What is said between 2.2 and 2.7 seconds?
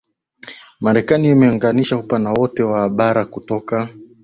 wote